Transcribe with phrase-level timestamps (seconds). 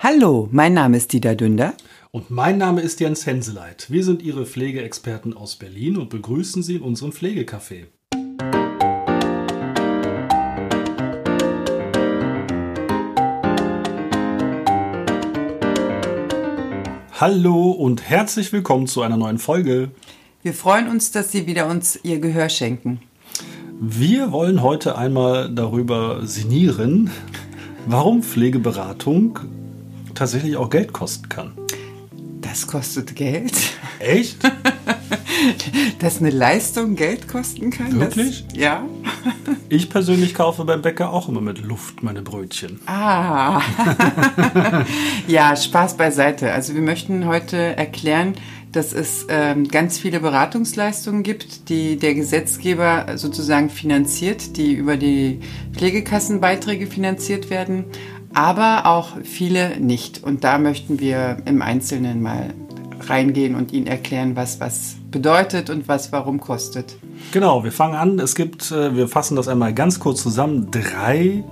[0.00, 1.74] Hallo, mein Name ist Dieter Dünder.
[2.12, 3.90] Und mein Name ist Jens Henseleit.
[3.90, 7.86] Wir sind Ihre Pflegeexperten aus Berlin und begrüßen Sie in unserem Pflegecafé.
[17.20, 19.90] Hallo und herzlich willkommen zu einer neuen Folge.
[20.44, 23.00] Wir freuen uns, dass Sie wieder uns Ihr Gehör schenken.
[23.80, 27.10] Wir wollen heute einmal darüber sinnieren,
[27.86, 29.40] warum Pflegeberatung
[30.18, 31.52] tatsächlich auch Geld kosten kann.
[32.40, 33.52] Das kostet Geld?
[34.00, 34.38] Echt?
[36.00, 38.00] Dass eine Leistung Geld kosten kann?
[38.00, 38.44] Wirklich?
[38.48, 38.84] Das, ja.
[39.70, 42.80] Ich persönlich kaufe beim Bäcker auch immer mit Luft meine Brötchen.
[42.86, 43.60] Ah.
[45.28, 46.52] ja, Spaß beiseite.
[46.52, 48.32] Also wir möchten heute erklären,
[48.72, 55.40] dass es ähm, ganz viele Beratungsleistungen gibt, die der Gesetzgeber sozusagen finanziert, die über die
[55.74, 57.84] Pflegekassenbeiträge finanziert werden,
[58.34, 60.22] aber auch viele nicht.
[60.22, 62.54] Und da möchten wir im Einzelnen mal
[63.08, 66.96] reingehen und Ihnen erklären, was was bedeutet und was warum kostet.
[67.32, 68.18] Genau, wir fangen an.
[68.18, 71.44] Es gibt, äh, wir fassen das einmal ganz kurz zusammen, drei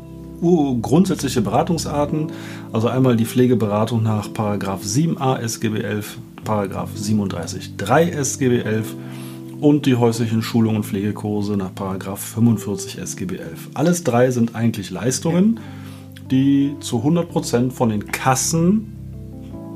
[0.82, 2.32] grundsätzliche Beratungsarten.
[2.72, 8.94] Also einmal die Pflegeberatung nach 7a SGB 11, 37.3 SGB 11
[9.60, 13.70] und die häuslichen Schulungen und Pflegekurse nach 45 SGB 11.
[13.74, 15.60] Alles drei sind eigentlich Leistungen,
[16.30, 18.92] die zu 100% von den Kassen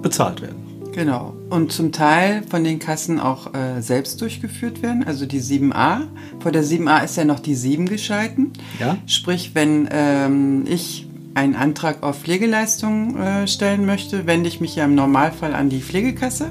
[0.02, 0.70] bezahlt werden.
[0.92, 1.34] Genau.
[1.50, 6.02] Und zum Teil von den Kassen auch äh, selbst durchgeführt werden, also die 7a.
[6.40, 8.52] Vor der 7a ist ja noch die 7 geschalten.
[8.78, 8.96] Ja.
[9.06, 14.84] Sprich, wenn ähm, ich einen Antrag auf Pflegeleistungen äh, stellen möchte, wende ich mich ja
[14.84, 16.50] im Normalfall an die Pflegekasse.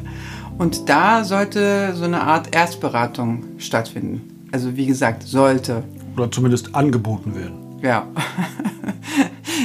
[0.58, 4.48] Und da sollte so eine Art Erstberatung stattfinden.
[4.52, 5.84] Also wie gesagt, sollte.
[6.16, 7.80] Oder zumindest angeboten werden.
[7.82, 8.08] Ja.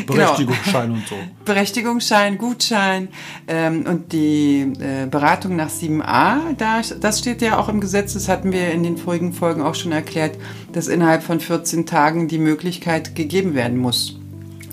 [0.06, 0.94] Berechtigungsschein genau.
[0.94, 1.14] und so.
[1.44, 3.08] Berechtigungsschein, Gutschein
[3.48, 8.28] ähm, und die äh, Beratung nach 7a, da, das steht ja auch im Gesetz, das
[8.28, 10.36] hatten wir in den vorigen Folgen auch schon erklärt,
[10.72, 14.18] dass innerhalb von 14 Tagen die Möglichkeit gegeben werden muss,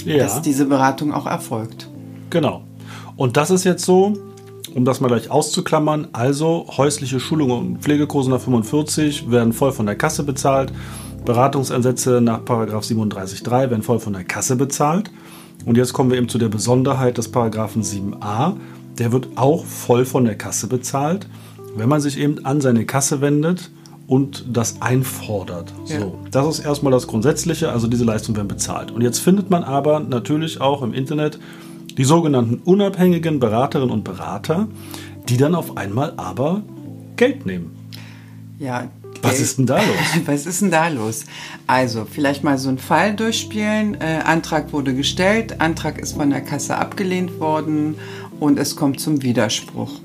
[0.06, 0.18] ja.
[0.18, 1.90] dass diese Beratung auch erfolgt.
[2.30, 2.64] Genau.
[3.16, 4.18] Und das ist jetzt so,
[4.74, 9.86] um das mal gleich auszuklammern, also häusliche Schulungen und Pflegekurse nach 45 werden voll von
[9.86, 10.72] der Kasse bezahlt.
[11.26, 15.12] Beratungsansätze nach 37.3 werden voll von der Kasse bezahlt.
[15.66, 18.54] Und jetzt kommen wir eben zu der Besonderheit des Paragraphen 7a.
[18.98, 21.28] Der wird auch voll von der Kasse bezahlt,
[21.76, 23.72] wenn man sich eben an seine Kasse wendet
[24.08, 25.74] und das einfordert.
[25.86, 26.00] Ja.
[26.00, 28.92] So, das ist erstmal das Grundsätzliche, also diese Leistungen werden bezahlt.
[28.92, 31.40] Und jetzt findet man aber natürlich auch im Internet
[31.98, 34.68] die sogenannten unabhängigen Beraterinnen und Berater,
[35.30, 36.62] die dann auf einmal aber
[37.16, 37.72] Geld nehmen.
[38.60, 38.90] Ja,
[39.22, 39.96] was ist denn da los?
[40.26, 41.26] Was ist denn da los?
[41.68, 43.96] Also, vielleicht mal so einen Fall durchspielen.
[44.00, 47.96] Äh, Antrag wurde gestellt, Antrag ist von der Kasse abgelehnt worden
[48.40, 50.00] und es kommt zum Widerspruch.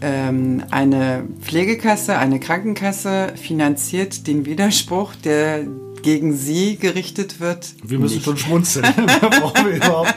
[0.00, 5.66] Ähm, eine Pflegekasse, eine Krankenkasse finanziert den Widerspruch, der
[6.02, 7.74] gegen sie gerichtet wird.
[7.82, 8.24] Wir müssen nicht.
[8.24, 8.86] schon schmunzeln.
[9.20, 10.14] brauchen wir überhaupt.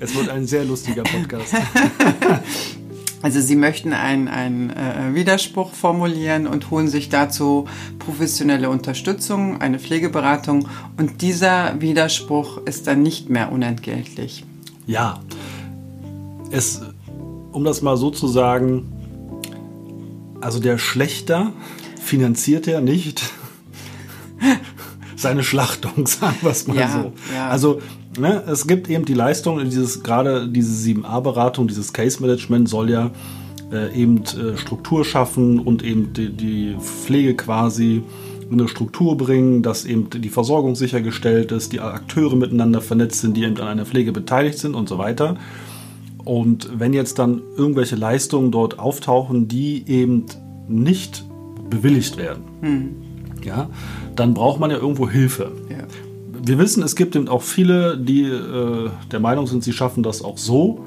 [0.00, 1.54] Es wird ein sehr lustiger Podcast.
[3.26, 7.64] Also sie möchten einen, einen äh, Widerspruch formulieren und holen sich dazu
[7.98, 14.44] professionelle Unterstützung, eine Pflegeberatung und dieser Widerspruch ist dann nicht mehr unentgeltlich.
[14.86, 15.18] Ja,
[16.52, 16.82] es,
[17.50, 18.92] um das mal so zu sagen,
[20.40, 21.52] also der Schlechter
[22.00, 23.24] finanziert ja nicht
[25.16, 27.12] seine Schlachtung, sagen wir es mal ja, so.
[27.34, 27.48] Ja.
[27.48, 27.80] Also
[28.18, 33.10] ne, es gibt eben die Leistung, dieses gerade diese 7a-Beratung, dieses Case-Management soll ja
[33.72, 38.02] äh, eben äh, Struktur schaffen und eben die, die Pflege quasi
[38.50, 43.36] in eine Struktur bringen, dass eben die Versorgung sichergestellt ist, die Akteure miteinander vernetzt sind,
[43.36, 45.36] die eben an einer Pflege beteiligt sind und so weiter.
[46.24, 50.26] Und wenn jetzt dann irgendwelche Leistungen dort auftauchen, die eben
[50.68, 51.24] nicht
[51.70, 52.88] bewilligt werden, hm.
[53.44, 53.68] ja,
[54.14, 55.52] dann braucht man ja irgendwo Hilfe.
[56.46, 60.22] Wir wissen, es gibt eben auch viele, die äh, der Meinung sind, sie schaffen das
[60.22, 60.78] auch so.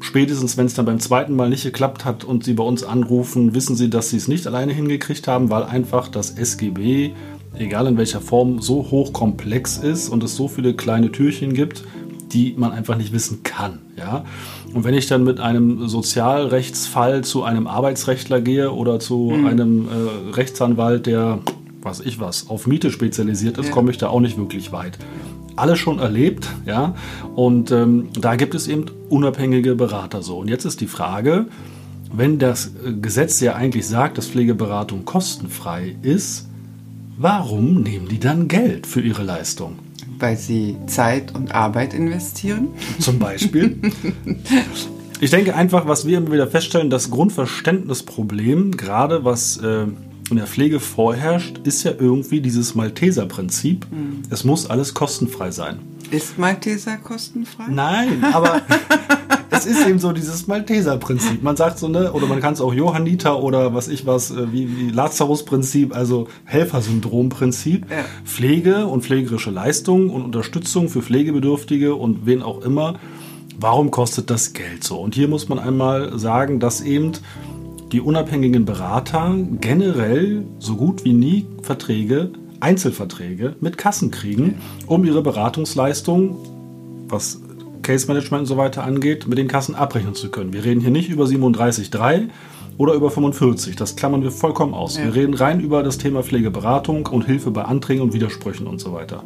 [0.00, 3.54] Spätestens, wenn es dann beim zweiten Mal nicht geklappt hat und sie bei uns anrufen,
[3.54, 7.10] wissen sie, dass sie es nicht alleine hingekriegt haben, weil einfach das SGB,
[7.58, 11.84] egal in welcher Form, so hochkomplex ist und es so viele kleine Türchen gibt,
[12.32, 13.80] die man einfach nicht wissen kann.
[13.98, 14.24] Ja?
[14.72, 19.46] Und wenn ich dann mit einem Sozialrechtsfall zu einem Arbeitsrechtler gehe oder zu mhm.
[19.46, 21.40] einem äh, Rechtsanwalt, der
[21.86, 23.72] was ich was, auf Miete spezialisiert ist, ja.
[23.72, 24.98] komme ich da auch nicht wirklich weit.
[25.54, 26.94] Alles schon erlebt, ja.
[27.34, 30.36] Und ähm, da gibt es eben unabhängige Berater so.
[30.36, 31.46] Und jetzt ist die Frage,
[32.12, 36.48] wenn das Gesetz ja eigentlich sagt, dass Pflegeberatung kostenfrei ist,
[37.16, 39.78] warum nehmen die dann Geld für ihre Leistung?
[40.18, 42.68] Weil sie Zeit und Arbeit investieren.
[42.98, 43.78] Zum Beispiel.
[45.20, 49.86] ich denke einfach, was wir immer wieder feststellen, das Grundverständnisproblem, gerade was äh,
[50.30, 53.86] in der Pflege vorherrscht, ist ja irgendwie dieses Malteser-Prinzip.
[53.90, 54.22] Mhm.
[54.30, 55.78] Es muss alles kostenfrei sein.
[56.10, 57.64] Ist Malteser kostenfrei?
[57.68, 58.62] Nein, aber
[59.50, 61.42] es ist eben so dieses Malteser-Prinzip.
[61.42, 64.52] Man sagt so, ne, oder man kann es auch Johanniter oder was ich was, äh,
[64.52, 67.90] wie, wie Lazarus-Prinzip, also Helfersyndrom-Prinzip.
[67.90, 68.04] Ja.
[68.24, 72.98] Pflege und pflegerische Leistung und Unterstützung für Pflegebedürftige und wen auch immer.
[73.58, 74.98] Warum kostet das Geld so?
[74.98, 77.12] Und hier muss man einmal sagen, dass eben
[77.92, 82.30] die unabhängigen Berater generell so gut wie nie Verträge
[82.60, 84.56] Einzelverträge mit Kassen kriegen,
[84.86, 86.36] um ihre Beratungsleistung,
[87.08, 87.40] was
[87.82, 90.52] Case Management und so weiter angeht, mit den Kassen abrechnen zu können.
[90.52, 92.28] Wir reden hier nicht über 37,3
[92.78, 93.76] oder über 45.
[93.76, 94.96] Das klammern wir vollkommen aus.
[94.96, 95.04] Ja.
[95.04, 98.92] Wir reden rein über das Thema Pflegeberatung und Hilfe bei Anträgen und Widersprüchen und so
[98.92, 99.22] weiter.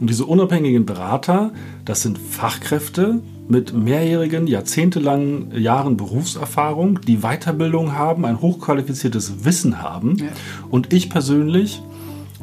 [0.00, 1.52] Und diese unabhängigen Berater,
[1.84, 3.20] das sind Fachkräfte
[3.50, 10.16] mit mehrjährigen, jahrzehntelangen Jahren Berufserfahrung, die Weiterbildung haben, ein hochqualifiziertes Wissen haben.
[10.18, 10.26] Ja.
[10.70, 11.82] Und ich persönlich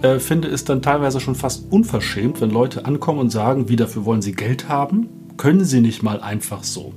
[0.02, 4.06] äh, finde es dann teilweise schon fast unverschämt, wenn Leute ankommen und sagen, wie dafür
[4.06, 5.08] wollen sie Geld haben?
[5.38, 6.94] Können sie nicht mal einfach so?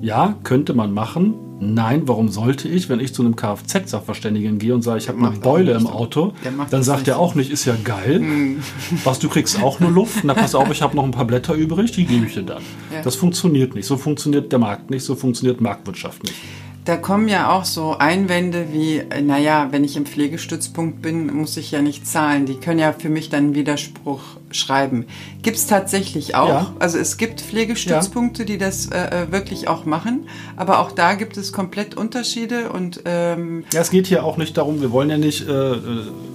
[0.00, 1.34] Ja, könnte man machen.
[1.60, 5.36] Nein, warum sollte ich, wenn ich zu einem Kfz-Sachverständigen gehe und sage, ich habe eine
[5.38, 6.34] Beule im Auto,
[6.70, 8.20] dann sagt er auch nicht, ist ja geil.
[8.20, 8.62] Hm.
[9.02, 10.22] Was, du kriegst auch nur Luft?
[10.22, 12.62] Na, pass auf, ich habe noch ein paar Blätter übrig, die gebe ich dir dann.
[12.92, 13.02] Ja.
[13.02, 13.86] Das funktioniert nicht.
[13.86, 16.36] So funktioniert der Markt nicht, so funktioniert Marktwirtschaft nicht.
[16.84, 21.72] Da kommen ja auch so Einwände wie, naja, wenn ich im Pflegestützpunkt bin, muss ich
[21.72, 22.46] ja nicht zahlen.
[22.46, 25.06] Die können ja für mich dann einen Widerspruch schreiben.
[25.42, 26.48] Gibt es tatsächlich auch.
[26.48, 26.72] Ja.
[26.78, 28.46] Also es gibt Pflegestützpunkte, ja.
[28.46, 33.02] die das äh, äh, wirklich auch machen, aber auch da gibt es komplett Unterschiede und
[33.04, 35.78] ähm ja, es geht hier auch nicht darum, wir wollen ja nicht, äh, äh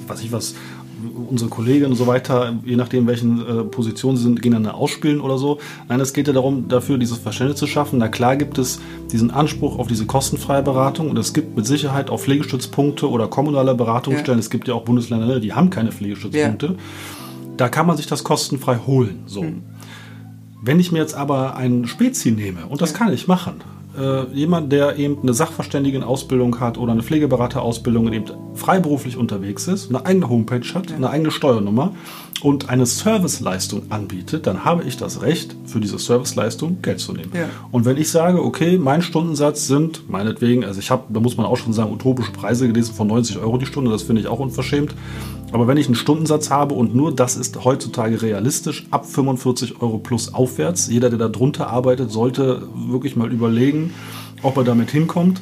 [0.08, 0.56] was ich was,
[1.30, 5.38] unsere Kolleginnen und so weiter, je nachdem, welchen äh, Positionen sie sind, gegeneinander ausspielen oder
[5.38, 5.60] so.
[5.90, 8.00] Nein, es geht ja darum, dafür dieses Verständnis zu schaffen.
[8.00, 8.80] Na klar gibt es
[9.12, 13.76] diesen Anspruch auf diese kostenfreie Beratung und es gibt mit Sicherheit auch Pflegestützpunkte oder kommunale
[13.76, 14.40] Beratungsstellen.
[14.40, 14.44] Ja.
[14.44, 16.66] Es gibt ja auch Bundesländer, die haben keine Pflegestützpunkte.
[16.68, 16.74] Ja.
[17.58, 19.24] Da kann man sich das kostenfrei holen.
[19.26, 19.42] So.
[19.42, 19.64] Hm.
[20.62, 22.98] Wenn ich mir jetzt aber einen Spezi nehme, und das ja.
[22.98, 23.62] kann ich machen,
[23.98, 29.90] äh, jemand, der eben eine Sachverständigenausbildung hat oder eine Pflegeberaterausbildung und eben freiberuflich unterwegs ist,
[29.90, 30.96] eine eigene Homepage hat, ja.
[30.96, 31.94] eine eigene Steuernummer
[32.42, 37.32] und eine Serviceleistung anbietet, dann habe ich das Recht, für diese Serviceleistung Geld zu nehmen.
[37.34, 37.46] Ja.
[37.72, 41.46] Und wenn ich sage, okay, mein Stundensatz sind meinetwegen, also ich habe, da muss man
[41.46, 44.40] auch schon sagen, utopische Preise gelesen von 90 Euro die Stunde, das finde ich auch
[44.40, 44.96] unverschämt.
[45.54, 50.00] Aber wenn ich einen Stundensatz habe und nur das ist heutzutage realistisch, ab 45 Euro
[50.00, 53.94] plus aufwärts, jeder, der da drunter arbeitet, sollte wirklich mal überlegen,
[54.42, 55.42] ob er damit hinkommt.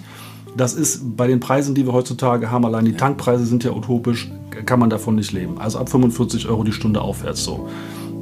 [0.58, 4.30] Das ist bei den Preisen, die wir heutzutage haben, allein die Tankpreise sind ja utopisch,
[4.66, 5.58] kann man davon nicht leben.
[5.60, 7.70] Also ab 45 Euro die Stunde aufwärts so.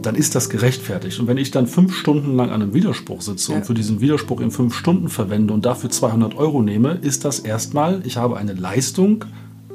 [0.04, 1.20] Dann ist das gerechtfertigt.
[1.20, 3.58] Und wenn ich dann fünf Stunden lang an einem Widerspruch sitze ja.
[3.58, 7.40] und für diesen Widerspruch in fünf Stunden verwende und dafür 200 Euro nehme, ist das
[7.40, 9.26] erstmal, ich habe eine Leistung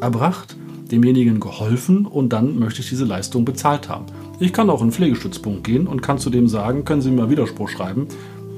[0.01, 0.57] erbracht,
[0.91, 4.07] demjenigen geholfen und dann möchte ich diese Leistung bezahlt haben.
[4.41, 7.23] Ich kann auch in einen Pflegestützpunkt gehen und kann zu dem sagen, können Sie mir
[7.23, 8.09] mal Widerspruch schreiben.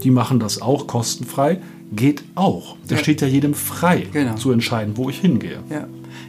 [0.02, 1.60] Die machen das auch kostenfrei.
[1.92, 2.76] Geht auch.
[2.82, 3.04] Das ja.
[3.04, 4.34] steht ja jedem frei, genau.
[4.34, 5.58] zu entscheiden, wo ich hingehe.
[5.70, 5.86] Ja.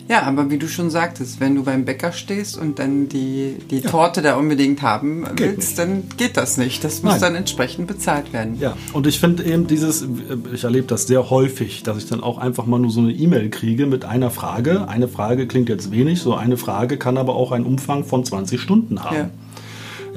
[0.10, 3.80] Ja, aber wie du schon sagtest, wenn du beim Bäcker stehst und dann die, die
[3.80, 3.90] ja.
[3.90, 5.80] Torte da unbedingt haben geht willst, nicht.
[5.80, 6.84] dann geht das nicht.
[6.84, 7.22] Das muss Nein.
[7.22, 8.58] dann entsprechend bezahlt werden.
[8.60, 10.08] Ja, und ich finde eben dieses,
[10.54, 13.50] ich erlebe das sehr häufig, dass ich dann auch einfach mal nur so eine E-Mail
[13.50, 14.88] kriege mit einer Frage.
[14.88, 18.62] Eine Frage klingt jetzt wenig, so eine Frage kann aber auch einen Umfang von 20
[18.62, 19.16] Stunden haben.
[19.16, 19.30] Ja.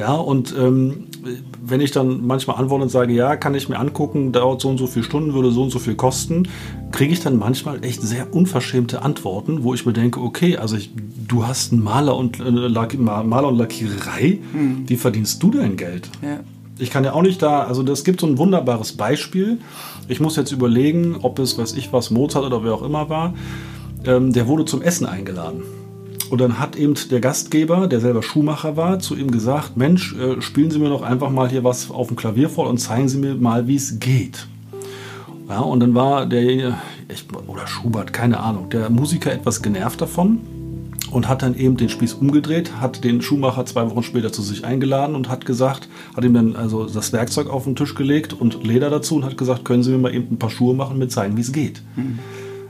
[0.00, 1.08] Ja, und ähm,
[1.62, 4.78] wenn ich dann manchmal antworte und sage, ja, kann ich mir angucken, dauert so und
[4.78, 6.48] so viele Stunden, würde so und so viel kosten,
[6.90, 10.90] kriege ich dann manchmal echt sehr unverschämte Antworten, wo ich mir denke, okay, also ich,
[11.28, 14.84] du hast einen Maler und, äh, Maler und Lackiererei, hm.
[14.88, 16.08] wie verdienst du dein Geld?
[16.22, 16.40] Ja.
[16.78, 19.58] Ich kann ja auch nicht da, also das gibt so ein wunderbares Beispiel.
[20.08, 23.34] Ich muss jetzt überlegen, ob es, weiß ich was, Mozart oder wer auch immer war,
[24.06, 25.62] ähm, der wurde zum Essen eingeladen.
[26.30, 30.40] Und dann hat eben der Gastgeber, der selber Schuhmacher war, zu ihm gesagt, Mensch, äh,
[30.40, 33.18] spielen Sie mir doch einfach mal hier was auf dem Klavier vor und zeigen Sie
[33.18, 34.46] mir mal, wie es geht.
[35.48, 36.78] Ja, und dann war der,
[37.48, 40.38] oder Schubert, keine Ahnung, der Musiker etwas genervt davon
[41.10, 44.64] und hat dann eben den Spieß umgedreht, hat den Schuhmacher zwei Wochen später zu sich
[44.64, 48.64] eingeladen und hat gesagt, hat ihm dann also das Werkzeug auf den Tisch gelegt und
[48.64, 51.10] Leder dazu und hat gesagt, können Sie mir mal eben ein paar Schuhe machen, mit
[51.10, 51.82] zeigen, wie es geht.
[51.96, 52.20] Mhm.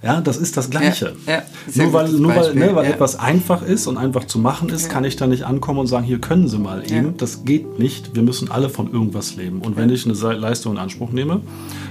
[0.02, 1.14] Ja, das ist das Gleiche.
[1.26, 1.42] Ja, ja,
[1.74, 2.90] nur weil, nur weil, ne, weil ja.
[2.92, 6.06] etwas einfach ist und einfach zu machen ist, kann ich da nicht ankommen und sagen,
[6.06, 7.16] hier können Sie mal eben.
[7.18, 8.14] Das geht nicht.
[8.14, 9.60] Wir müssen alle von irgendwas leben.
[9.60, 11.42] Und wenn ich eine Leistung in Anspruch nehme,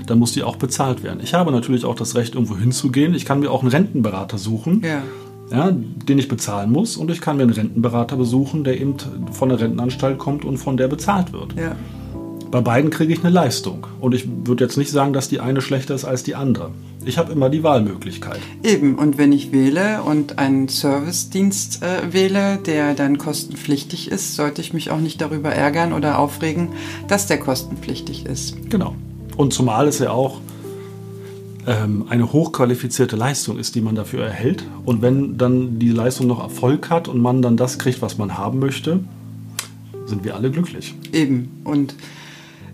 [0.08, 1.20] dann muss die auch bezahlt werden.
[1.22, 3.14] Ich habe natürlich auch das Recht, irgendwo hinzugehen.
[3.14, 4.82] Ich kann mir auch einen Rentenberater suchen.
[5.52, 6.98] ja, den ich bezahlen muss.
[6.98, 8.96] Und ich kann mir einen Rentenberater besuchen, der eben
[9.32, 11.54] von der Rentenanstalt kommt und von der bezahlt wird.
[11.54, 11.76] Ja.
[12.52, 13.86] Bei beiden kriege ich eine Leistung.
[14.00, 16.72] Und ich würde jetzt nicht sagen, dass die eine schlechter ist als die andere.
[17.10, 18.40] Ich habe immer die Wahlmöglichkeit.
[18.64, 24.62] Eben, und wenn ich wähle und einen Servicedienst äh, wähle, der dann kostenpflichtig ist, sollte
[24.62, 26.70] ich mich auch nicht darüber ärgern oder aufregen,
[27.08, 28.70] dass der kostenpflichtig ist.
[28.70, 28.94] Genau.
[29.38, 30.40] Und zumal es ja auch
[31.66, 34.64] ähm, eine hochqualifizierte Leistung ist, die man dafür erhält.
[34.86, 38.38] Und wenn dann die Leistung noch Erfolg hat und man dann das kriegt, was man
[38.38, 39.00] haben möchte,
[40.06, 40.94] sind wir alle glücklich.
[41.12, 41.60] Eben.
[41.64, 41.96] Und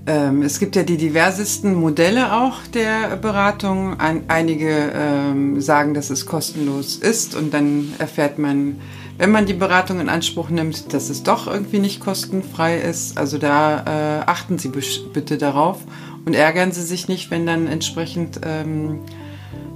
[0.07, 4.00] ähm, es gibt ja die diversesten Modelle auch der Beratung.
[4.00, 8.77] Ein, einige ähm, sagen, dass es kostenlos ist und dann erfährt man,
[9.17, 13.17] wenn man die Beratung in Anspruch nimmt, dass es doch irgendwie nicht kostenfrei ist.
[13.17, 15.79] Also da äh, achten Sie bitte darauf
[16.25, 19.00] und ärgern Sie sich nicht, wenn dann entsprechend ähm,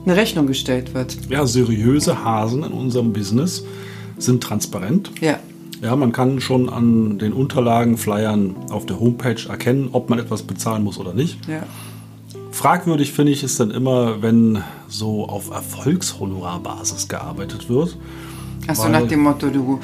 [0.05, 1.17] eine Rechnung gestellt wird.
[1.29, 3.63] Ja, seriöse Hasen in unserem Business
[4.17, 5.12] sind transparent.
[5.21, 5.39] Ja.
[5.81, 10.43] Ja, man kann schon an den Unterlagen, Flyern auf der Homepage erkennen, ob man etwas
[10.43, 11.39] bezahlen muss oder nicht.
[11.48, 11.63] Ja.
[12.51, 17.98] Fragwürdig finde ich es dann immer, wenn so auf Erfolgshonorarbasis gearbeitet wird.
[18.67, 19.79] Achso, nach dem Motto, du,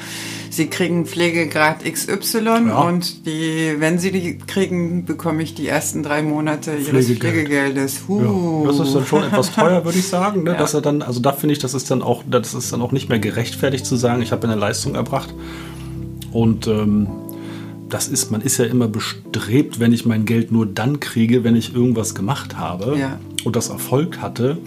[0.50, 2.38] sie kriegen Pflegegrad XY
[2.68, 2.82] ja.
[2.82, 7.18] und die, wenn sie die kriegen, bekomme ich die ersten drei Monate ihres Pflegegeld.
[7.18, 8.02] Pflegegeldes.
[8.06, 8.62] Huh.
[8.62, 10.42] Ja, das ist dann schon etwas teuer, würde ich sagen.
[10.42, 10.50] Ne?
[10.56, 10.58] Ja.
[10.58, 12.92] Dass er dann, also da finde ich, das ist dann auch, das ist dann auch
[12.92, 15.34] nicht mehr gerechtfertigt zu sagen, ich habe eine Leistung erbracht.
[16.36, 17.06] Und ähm,
[17.88, 21.56] das ist, man ist ja immer bestrebt, wenn ich mein Geld nur dann kriege, wenn
[21.56, 23.18] ich irgendwas gemacht habe ja.
[23.44, 24.58] und das Erfolg hatte.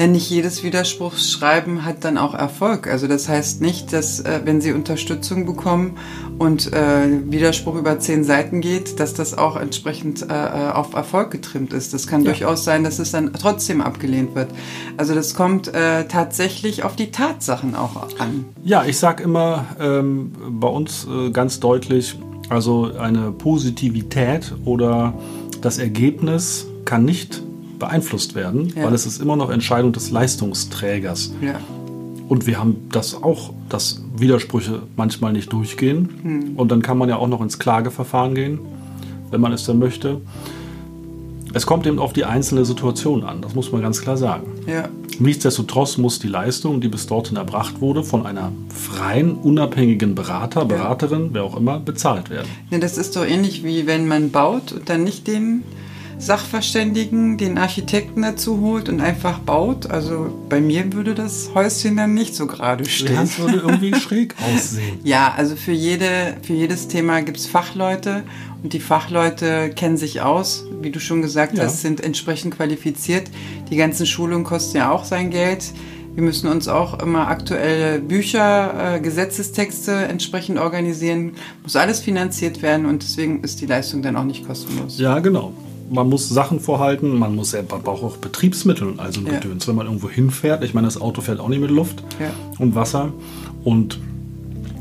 [0.00, 2.86] Ja, nicht jedes Widerspruchsschreiben hat dann auch Erfolg.
[2.86, 5.98] Also das heißt nicht, dass äh, wenn Sie Unterstützung bekommen
[6.38, 11.30] und äh, Widerspruch über zehn Seiten geht, dass das auch entsprechend äh, äh, auf Erfolg
[11.30, 11.92] getrimmt ist.
[11.92, 12.30] Das kann ja.
[12.30, 14.48] durchaus sein, dass es dann trotzdem abgelehnt wird.
[14.96, 18.46] Also das kommt äh, tatsächlich auf die Tatsachen auch an.
[18.64, 25.12] Ja, ich sage immer ähm, bei uns äh, ganz deutlich, also eine Positivität oder
[25.60, 27.42] das Ergebnis kann nicht
[27.80, 28.84] beeinflusst werden, ja.
[28.84, 31.32] weil es ist immer noch Entscheidung des Leistungsträgers.
[31.40, 31.58] Ja.
[32.28, 36.08] Und wir haben das auch, dass Widersprüche manchmal nicht durchgehen.
[36.22, 36.56] Hm.
[36.56, 38.60] Und dann kann man ja auch noch ins Klageverfahren gehen,
[39.32, 40.20] wenn man es dann möchte.
[41.52, 44.46] Es kommt eben auf die einzelne Situation an, das muss man ganz klar sagen.
[44.68, 44.88] Ja.
[45.18, 51.24] Nichtsdestotrotz muss die Leistung, die bis dorthin erbracht wurde, von einer freien, unabhängigen Berater, Beraterin,
[51.24, 51.28] ja.
[51.32, 52.48] wer auch immer, bezahlt werden.
[52.70, 55.64] Ja, das ist so ähnlich wie wenn man baut und dann nicht den
[56.20, 59.90] Sachverständigen den Architekten dazu holt und einfach baut.
[59.90, 63.16] Also bei mir würde das Häuschen dann nicht so gerade stehen.
[63.16, 64.98] Das würde irgendwie schräg aussehen.
[65.02, 68.22] Ja, also für, jede, für jedes Thema gibt es Fachleute
[68.62, 71.64] und die Fachleute kennen sich aus, wie du schon gesagt ja.
[71.64, 73.30] hast, sind entsprechend qualifiziert.
[73.70, 75.72] Die ganzen Schulungen kosten ja auch sein Geld.
[76.14, 81.32] Wir müssen uns auch immer aktuelle Bücher, äh, Gesetzestexte entsprechend organisieren.
[81.62, 84.98] Muss alles finanziert werden und deswegen ist die Leistung dann auch nicht kostenlos.
[84.98, 85.54] Ja, genau
[85.90, 89.38] man muss Sachen vorhalten, man muss man braucht auch Betriebsmittel und also ein ja.
[89.38, 90.62] Gedöns, wenn man irgendwo hinfährt.
[90.64, 92.30] Ich meine, das Auto fährt auch nicht mit Luft ja.
[92.58, 93.12] und Wasser.
[93.64, 93.98] Und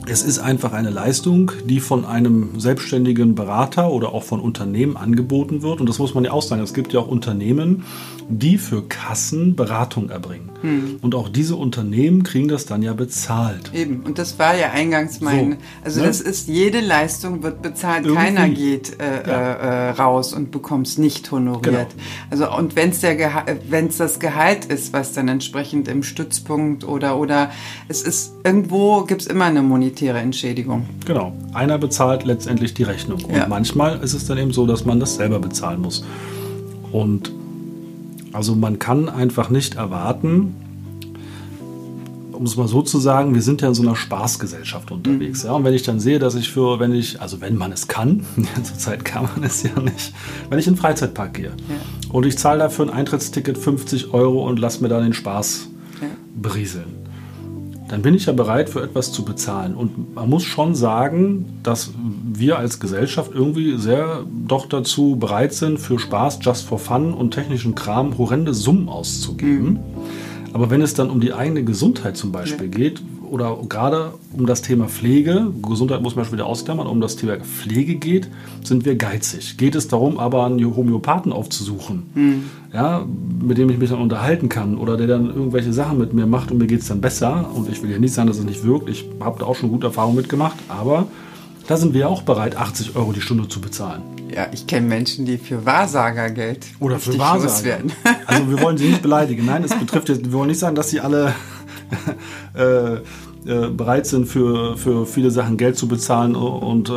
[0.06, 5.62] es ist einfach eine Leistung, die von einem selbstständigen Berater oder auch von Unternehmen angeboten
[5.62, 5.82] wird.
[5.82, 6.62] Und das muss man ja auch sagen.
[6.62, 7.84] Es gibt ja auch Unternehmen,
[8.30, 10.52] die für Kassen Beratung erbringen.
[10.62, 11.00] Hm.
[11.02, 13.72] Und auch diese Unternehmen kriegen das dann ja bezahlt.
[13.74, 16.08] Eben, und das war ja eingangs mein, so, also ne?
[16.08, 18.24] das ist, jede Leistung wird bezahlt, Irgendwie.
[18.24, 19.54] keiner geht äh, ja.
[19.54, 21.64] äh, raus und bekommt es nicht honoriert.
[21.64, 21.88] Genau.
[22.30, 27.18] Also und wenn es wenn es das Gehalt ist, was dann entsprechend im Stützpunkt oder
[27.18, 27.52] oder
[27.88, 30.88] es ist irgendwo gibt es immer eine monetäre Entschädigung.
[31.06, 33.48] Genau, einer bezahlt letztendlich die Rechnung und ja.
[33.48, 36.06] manchmal ist es dann eben so, dass man das selber bezahlen muss.
[36.92, 37.32] Und
[38.34, 40.56] also man kann einfach nicht erwarten,
[42.32, 45.44] um es mal so zu sagen, wir sind ja in so einer Spaßgesellschaft unterwegs.
[45.44, 45.50] Mhm.
[45.50, 45.56] Ja?
[45.56, 48.26] Und wenn ich dann sehe, dass ich für, wenn ich, also wenn man es kann,
[48.64, 50.14] zurzeit kann man es ja nicht,
[50.50, 52.14] wenn ich in den Freizeitpark gehe ja.
[52.14, 55.68] und ich zahle dafür ein Eintrittsticket 50 Euro und lasse mir da den Spaß
[56.02, 56.08] ja.
[56.36, 56.99] berieseln
[57.90, 59.74] dann bin ich ja bereit, für etwas zu bezahlen.
[59.74, 61.92] Und man muss schon sagen, dass
[62.32, 67.32] wir als Gesellschaft irgendwie sehr doch dazu bereit sind, für Spaß, just for fun und
[67.34, 69.74] technischen Kram horrende Summen auszugeben.
[69.74, 69.80] Mhm.
[70.54, 72.78] Aber wenn es dann um die eigene Gesundheit zum Beispiel ja.
[72.78, 77.16] geht, oder gerade um das Thema Pflege, Gesundheit muss man schon wieder ausklammern, um das
[77.16, 78.30] Thema Pflege geht,
[78.64, 79.58] sind wir geizig.
[79.58, 82.44] Geht es darum, aber einen Homöopathen aufzusuchen, mhm.
[82.74, 83.06] ja,
[83.42, 86.52] mit dem ich mich dann unterhalten kann oder der dann irgendwelche Sachen mit mir macht
[86.52, 87.50] und mir geht es dann besser.
[87.54, 88.90] Und ich will ja nicht sagen, dass es nicht wirkt.
[88.90, 91.08] Ich habe da auch schon gute Erfahrungen mitgemacht, aber
[91.70, 94.02] Da sind wir auch bereit, 80 Euro die Stunde zu bezahlen.
[94.36, 97.92] Ja, ich kenne Menschen, die für Wahrsagergeld oder für Wahrsager werden.
[98.26, 99.46] Also wir wollen sie nicht beleidigen.
[99.46, 101.36] Nein, es betrifft jetzt, wir wollen nicht sagen, dass sie alle
[102.54, 102.96] äh,
[103.46, 106.94] äh, bereit sind, für, für viele Sachen Geld zu bezahlen und äh,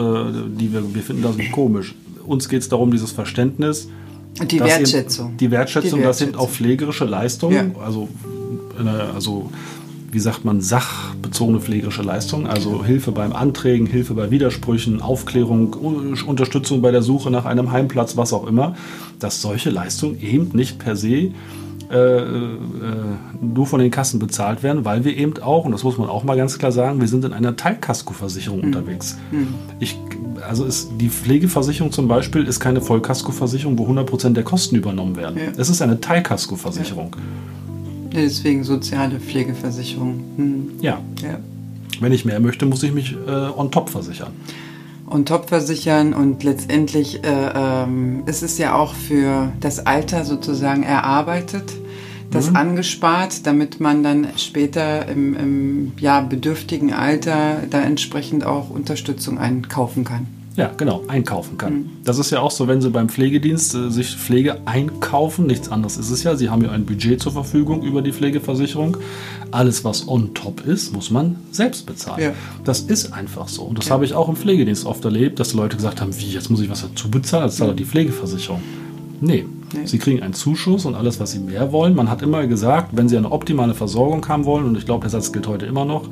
[0.59, 1.95] die wir, wir finden das komisch.
[2.27, 3.89] Uns geht es darum, dieses Verständnis.
[4.51, 5.29] Die Wertschätzung.
[5.31, 7.83] Eben, die Wertschätzung, die Wertschätzung, das sind auch pflegerische Leistungen, ja.
[7.83, 8.09] also,
[9.15, 9.51] also
[10.13, 15.73] wie sagt man, sachbezogene pflegerische Leistungen, also Hilfe beim Anträgen, Hilfe bei Widersprüchen, Aufklärung,
[16.27, 18.77] Unterstützung bei der Suche nach einem Heimplatz, was auch immer,
[19.19, 21.31] dass solche Leistungen eben nicht per se
[21.93, 22.25] äh, äh,
[23.41, 26.25] nur von den Kassen bezahlt werden, weil wir eben auch, und das muss man auch
[26.25, 28.65] mal ganz klar sagen, wir sind in einer Teilkaskoversicherung mhm.
[28.65, 29.19] unterwegs.
[29.31, 29.49] Mhm.
[29.79, 29.99] Ich,
[30.49, 35.37] also ist die Pflegeversicherung zum Beispiel ist keine Vollkaskoversicherung, wo 100% der Kosten übernommen werden.
[35.37, 35.53] Ja.
[35.57, 37.15] Es ist eine Teilkaskoversicherung.
[37.15, 38.23] Ja.
[38.23, 40.21] Deswegen soziale Pflegeversicherung.
[40.37, 40.71] Hm.
[40.81, 41.01] Ja.
[41.23, 41.39] ja.
[42.01, 44.33] Wenn ich mehr möchte, muss ich mich äh, on top versichern.
[45.11, 50.85] On top versichern und letztendlich äh, ähm, ist es ja auch für das Alter sozusagen
[50.85, 51.82] erarbeitet,
[52.33, 52.57] das mhm.
[52.57, 60.05] angespart, damit man dann später im, im ja, bedürftigen Alter da entsprechend auch Unterstützung einkaufen
[60.05, 60.27] kann.
[60.57, 61.75] Ja, genau, einkaufen kann.
[61.75, 61.91] Mhm.
[62.05, 65.97] Das ist ja auch so, wenn Sie beim Pflegedienst äh, sich Pflege einkaufen, nichts anderes
[65.97, 66.37] ist es ja.
[66.37, 68.99] Sie haben ja ein Budget zur Verfügung über die Pflegeversicherung.
[69.51, 72.23] Alles, was on top ist, muss man selbst bezahlen.
[72.23, 72.33] Ja.
[72.65, 73.63] Das ist einfach so.
[73.63, 73.93] Und das ja.
[73.93, 76.69] habe ich auch im Pflegedienst oft erlebt, dass Leute gesagt haben, wie, jetzt muss ich
[76.69, 77.77] was dazu bezahlen, das zahlt mhm.
[77.77, 78.61] die Pflegeversicherung.
[79.21, 79.47] Nee.
[79.73, 79.87] Nee.
[79.87, 81.95] Sie kriegen einen Zuschuss und alles, was Sie mehr wollen.
[81.95, 85.11] Man hat immer gesagt, wenn Sie eine optimale Versorgung haben wollen, und ich glaube, der
[85.11, 86.09] Satz gilt heute immer noch,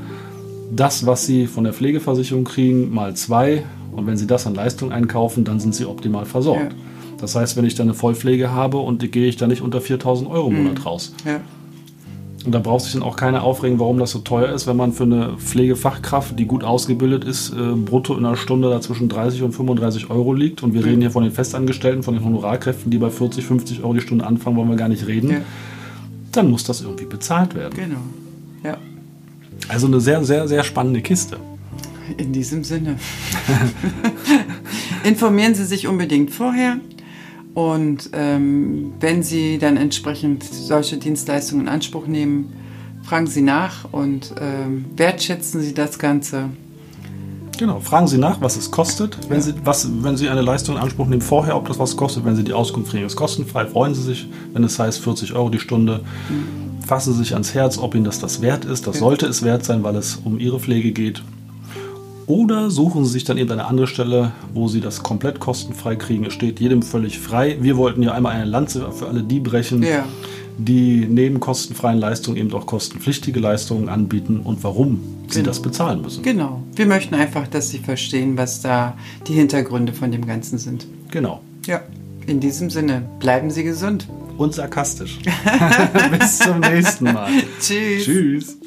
[0.71, 4.93] das, was Sie von der Pflegeversicherung kriegen, mal zwei und wenn Sie das an Leistung
[4.93, 6.73] einkaufen, dann sind Sie optimal versorgt.
[6.73, 6.79] Ja.
[7.21, 9.81] Das heißt, wenn ich dann eine Vollpflege habe und die gehe ich dann nicht unter
[9.81, 10.63] 4000 Euro im mhm.
[10.65, 11.13] Monat raus.
[11.27, 11.41] Ja.
[12.45, 14.95] Und da braucht sich dann auch keiner aufregen, warum das so teuer ist, wenn man
[14.95, 19.43] für eine Pflegefachkraft, die gut ausgebildet ist, äh, brutto in einer Stunde da zwischen 30
[19.43, 20.63] und 35 Euro liegt.
[20.63, 20.87] Und wir mhm.
[20.87, 24.27] reden hier von den Festangestellten, von den Honorarkräften, die bei 40, 50 Euro die Stunde
[24.27, 25.31] anfangen, wollen wir gar nicht reden.
[25.31, 25.41] Ja.
[26.33, 27.75] Dann muss das irgendwie bezahlt werden.
[27.77, 28.01] Genau.
[28.65, 28.79] Ja.
[29.69, 31.37] Also eine sehr, sehr, sehr spannende Kiste.
[32.17, 32.97] In diesem Sinne.
[35.05, 36.79] Informieren Sie sich unbedingt vorher.
[37.61, 42.55] Und ähm, wenn Sie dann entsprechend solche Dienstleistungen in Anspruch nehmen,
[43.03, 46.45] fragen Sie nach und ähm, wertschätzen Sie das Ganze.
[47.59, 49.19] Genau, fragen Sie nach, was es kostet.
[49.29, 49.43] Wenn, ja.
[49.43, 52.25] Sie, was, wenn Sie eine Leistung in Anspruch nehmen, vorher, ob das was kostet.
[52.25, 53.67] Wenn Sie die Auskunft kriegen, ist kostenfrei.
[53.67, 56.01] Freuen Sie sich, wenn es heißt 40 Euro die Stunde.
[56.31, 56.83] Mhm.
[56.83, 58.87] Fassen Sie sich ans Herz, ob Ihnen das das wert ist.
[58.87, 59.01] Das ja.
[59.01, 61.23] sollte es wert sein, weil es um Ihre Pflege geht.
[62.31, 66.25] Oder suchen Sie sich dann eben eine andere Stelle, wo Sie das komplett kostenfrei kriegen.
[66.25, 67.57] Es steht jedem völlig frei.
[67.61, 70.05] Wir wollten ja einmal eine Lanze für alle die brechen, ja.
[70.57, 75.29] die neben kostenfreien Leistungen eben auch kostenpflichtige Leistungen anbieten und warum genau.
[75.29, 76.23] sie das bezahlen müssen.
[76.23, 76.63] Genau.
[76.77, 80.87] Wir möchten einfach, dass Sie verstehen, was da die Hintergründe von dem Ganzen sind.
[81.11, 81.41] Genau.
[81.67, 81.81] Ja.
[82.29, 84.07] In diesem Sinne, bleiben Sie gesund.
[84.37, 85.19] Und sarkastisch.
[86.21, 87.29] Bis zum nächsten Mal.
[87.61, 88.05] Tschüss.
[88.05, 88.60] Tschüss.